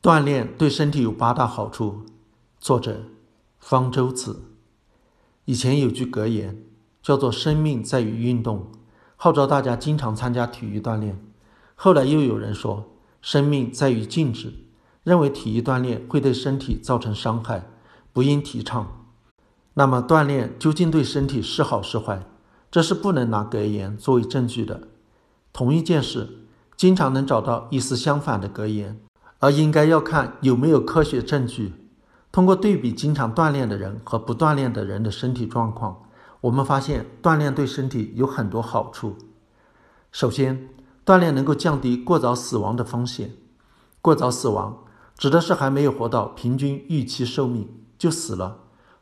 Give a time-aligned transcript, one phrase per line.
[0.00, 2.06] 锻炼对身体有八大好处。
[2.60, 3.02] 作者
[3.58, 4.42] 方舟子。
[5.44, 6.62] 以前有句格言
[7.02, 8.70] 叫做“生命在于运动”，
[9.16, 11.18] 号召大家经常参加体育锻炼。
[11.74, 14.52] 后来又有人说“生命在于静止”，
[15.02, 17.66] 认为体育锻炼会对身体造成伤害，
[18.12, 19.06] 不应提倡。
[19.74, 22.24] 那么，锻炼究竟对身体是好是坏？
[22.70, 24.88] 这是不能拿格言作为证据的。
[25.52, 26.46] 同一件事，
[26.76, 29.00] 经常能找到意思相反的格言，
[29.38, 31.72] 而应该要看有没有科学证据。
[32.30, 36.02] 通过对比经常锻炼的人和不锻炼的人的身体状况，
[36.42, 39.16] 我们发现锻炼对身体有很多好处。
[40.12, 40.68] 首先，
[41.04, 43.32] 锻炼能够降低过早死亡的风险。
[44.00, 44.84] 过早死亡
[45.16, 48.58] 指的是还没有活到平均预期寿命就死了。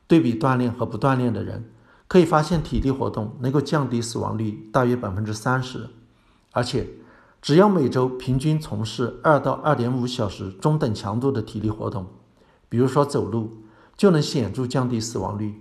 [0.07, 1.71] 对比锻炼和不锻炼的人，
[2.07, 5.89] 可以发现体力活动能够降低死亡率大约百分之三十。
[6.53, 6.89] 而且，
[7.47, 12.05] 只要每周平均从事二到二点五小时中等强度的体力活动，
[12.69, 13.63] 比如说走路，
[13.97, 15.55] 就能显著降低死亡率。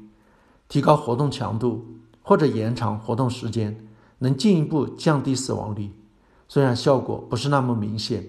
[0.67, 1.85] 提高活动强度
[2.23, 3.87] 或者延长活动时间，
[4.17, 5.91] 能进一步降低死亡率。
[6.47, 8.25] 虽然效果不是那么明显，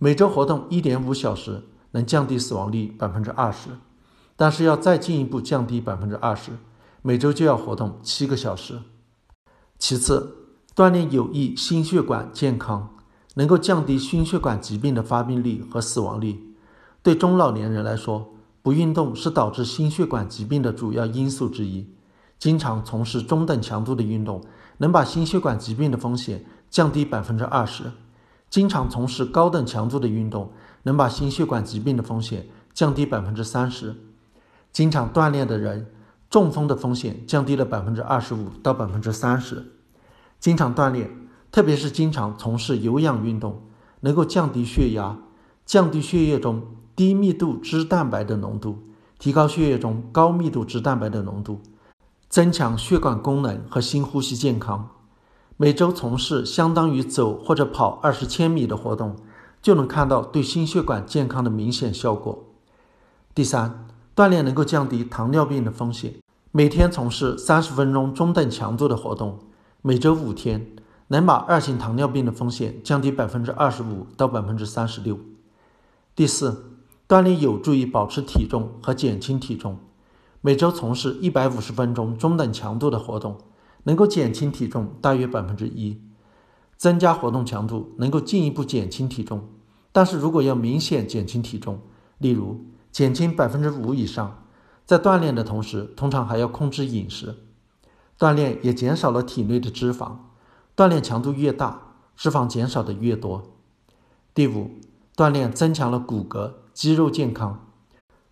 [0.00, 1.62] 每周活动一点五小时
[1.92, 3.68] 能降低死亡率百分之二十，
[4.34, 6.50] 但是要再进一步降低百分之二十，
[7.00, 8.80] 每周就要活动七个小时。
[9.78, 10.41] 其次，
[10.74, 12.94] 锻炼有益心血管健康，
[13.34, 16.54] 能够降低心血管疾病的发病率和死亡率。
[17.02, 21.86] 对中老年人来说，不运动是导致心血管疾病的主要因素之一。
[22.38, 24.42] 经常从事中等强度的运动，
[24.78, 27.90] 能把心血管疾病的风险降低百分之二十；
[28.48, 30.52] 经常从事高等强度的运动，
[30.84, 33.94] 能把心血管疾病的风险降低百分之三十。
[34.72, 35.92] 经常锻炼的人，
[36.30, 39.66] 中风的风险降低了百分之二十五到百分之三十。
[40.42, 41.08] 经常锻炼，
[41.52, 43.62] 特别是经常从事有氧运动，
[44.00, 45.16] 能够降低血压，
[45.64, 46.60] 降低血液中
[46.96, 48.76] 低密度脂蛋白的浓度，
[49.20, 51.60] 提高血液中高密度脂蛋白的浓度，
[52.28, 54.88] 增强血管功能和心呼吸健康。
[55.56, 59.14] 每周从事相当于走或者跑二十千米的活动，
[59.62, 62.46] 就能看到对心血管健康的明显效果。
[63.32, 66.14] 第三，锻炼能够降低糖尿病的风险。
[66.50, 69.38] 每天从事三十分钟中等强度的活动。
[69.84, 70.76] 每周五天，
[71.08, 75.18] 能把二型糖尿病的风险降低百分之二十五到百分之三十六。
[76.14, 76.76] 第四，
[77.08, 79.80] 锻炼有助于保持体重和减轻体重。
[80.40, 83.38] 每周从事一百五十分钟中等强度的活动，
[83.82, 86.00] 能够减轻体重大约百分之一。
[86.76, 89.48] 增加活动强度能够进一步减轻体重，
[89.90, 91.80] 但是如果要明显减轻体重，
[92.18, 94.44] 例如减轻百分之五以上，
[94.86, 97.34] 在锻炼的同时，通常还要控制饮食。
[98.22, 100.12] 锻炼也减少了体内的脂肪，
[100.76, 103.42] 锻炼强度越大，脂肪减少的越多。
[104.32, 104.70] 第五，
[105.16, 107.66] 锻炼增强了骨骼肌肉健康，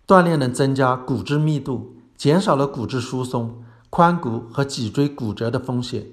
[0.07, 6.07] 锻炼能增加骨质密度，减少了骨质疏松、髋骨和脊椎骨折的风险。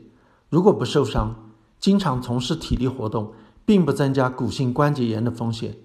[0.51, 1.37] 如果不受伤，
[1.79, 3.33] 经常从事体力活动，
[3.65, 5.77] 并不增加骨性关节炎的风险。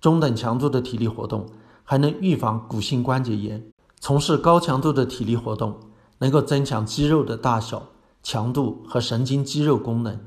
[0.00, 1.46] 中等强度的体力活动
[1.82, 3.66] 还能预防骨性关节炎。
[3.98, 5.80] 从事高强度的体力活动。
[6.22, 7.88] 能够增强肌肉的大小、
[8.22, 10.20] 强度和神经肌肉功能。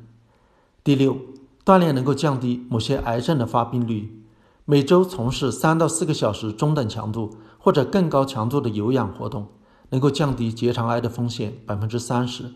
[0.84, 1.16] 第六，
[1.64, 4.22] 锻炼能够降低某些癌症的发病率。
[4.66, 9.48] 每周从事三到四个小时中等强度或者更高强度的有氧活动，
[9.92, 12.52] 能够降低结肠癌的风险百分之三十，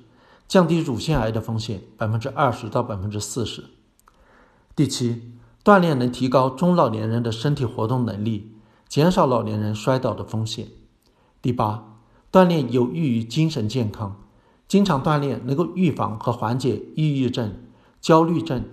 [0.46, 3.64] 降低乳腺癌的风险百分之二十到百分之四十。
[4.76, 5.32] 第七，
[5.64, 8.58] 锻炼能提高中老年人的身体活动能力，
[8.90, 10.68] 减少老年人摔倒的风险。
[11.42, 11.86] 第八。
[12.31, 14.16] 锻炼有益于精神健康，
[14.67, 17.56] 经常锻炼能够预防和缓解抑郁症、
[18.00, 18.63] 焦虑症，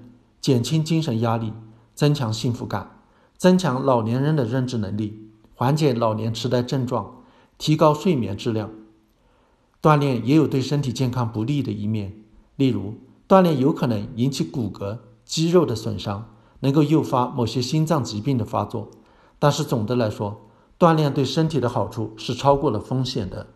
[0.41, 1.53] 减轻精神压力，
[1.95, 3.01] 增强幸福感，
[3.39, 7.23] 增强老年人的认知能力，缓解老年痴呆症状，
[7.57, 8.71] 提高睡眠质量。
[9.81, 12.25] 锻炼也有对身体健康不利的一面，
[12.57, 12.95] 例如
[13.27, 16.29] 锻炼有可能引起骨骼、肌肉的损伤，
[16.61, 18.91] 能够诱发某些心脏疾病的发作。
[19.39, 20.46] 但是总的来说，
[20.79, 23.56] 锻炼对身体的好处是超过了风险的。